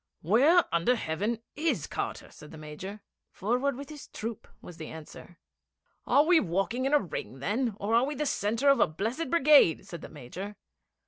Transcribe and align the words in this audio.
'Where 0.23 0.65
under 0.73 0.95
heaven 0.95 1.43
is 1.55 1.85
Carter?' 1.85 2.31
said 2.31 2.49
the 2.49 2.57
Major. 2.57 3.01
'Forward 3.29 3.75
with 3.77 3.89
his 3.89 4.07
troop,' 4.07 4.47
was 4.59 4.77
the 4.77 4.87
answer. 4.87 5.37
'Are 6.07 6.23
we 6.25 6.39
walking 6.39 6.85
in 6.87 6.93
a 6.95 6.99
ring, 6.99 7.37
then, 7.37 7.77
or 7.79 7.93
are 7.93 8.03
we 8.03 8.15
the 8.15 8.25
centre 8.25 8.69
of 8.69 8.79
a 8.79 8.87
blessed 8.87 9.29
brigade?' 9.29 9.85
said 9.85 10.01
the 10.01 10.09
Major. 10.09 10.55